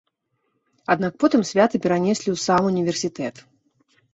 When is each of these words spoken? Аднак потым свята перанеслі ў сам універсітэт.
Аднак 0.93 1.13
потым 1.23 1.41
свята 1.49 1.75
перанеслі 1.85 2.29
ў 2.33 2.37
сам 2.47 2.61
універсітэт. 2.73 3.35